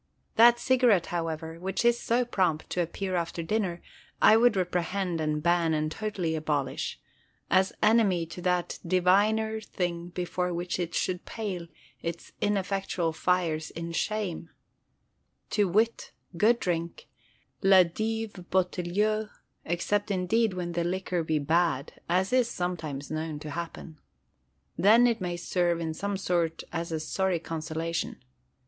[0.35, 3.83] That cigarette, however, which is so prompt to appear after dinner
[4.19, 6.99] I would reprehend and ban and totally abolish:
[7.51, 11.67] as enemy to that diviner thing before which it should pale
[12.01, 17.07] its ineffectual fires in shame—to wit, good drink,
[17.61, 19.29] "la dive bouteille";
[19.65, 23.99] except indeed when the liquor be bad, as is sometimes known to happen.
[24.75, 28.17] Then it may serve in some sort as a sorry consolation.